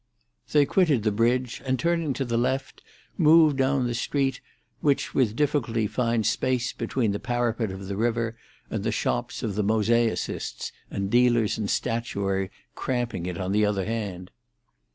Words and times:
They 0.51 0.65
quitted 0.65 1.03
the 1.03 1.11
bridge, 1.11 1.61
and 1.63 1.77
turning 1.77 2.13
to 2.13 2.25
the 2.25 2.35
left, 2.35 2.81
moved 3.19 3.57
down 3.57 3.85
the 3.85 3.93
street 3.93 4.41
which 4.79 5.13
with 5.13 5.35
difficulty 5.35 5.85
finds 5.85 6.27
space 6.27 6.73
between 6.73 7.11
the 7.11 7.19
parapet 7.19 7.69
of 7.69 7.85
the 7.87 7.95
river 7.95 8.35
and 8.71 8.83
the 8.83 8.91
shops 8.91 9.43
of 9.43 9.53
the 9.53 9.63
mosaicists 9.63 10.71
and 10.89 11.11
dealers 11.11 11.59
in 11.59 11.67
statuary 11.67 12.49
cramping 12.73 13.27
it 13.27 13.37
on 13.37 13.51
the 13.51 13.63
other 13.63 13.85
hand. 13.85 14.31